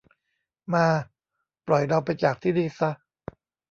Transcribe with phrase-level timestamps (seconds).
[0.73, 0.85] มา
[1.67, 2.91] ปล่อยเราไปจากที่นี่ซะ